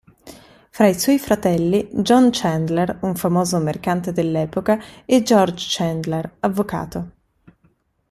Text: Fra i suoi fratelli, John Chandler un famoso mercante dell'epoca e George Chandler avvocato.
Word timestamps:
Fra 0.71 0.87
i 0.87 0.95
suoi 0.99 1.19
fratelli, 1.19 1.87
John 1.91 2.29
Chandler 2.31 2.97
un 3.03 3.13
famoso 3.13 3.59
mercante 3.59 4.11
dell'epoca 4.11 4.83
e 5.05 5.21
George 5.21 5.63
Chandler 5.69 6.37
avvocato. 6.39 7.11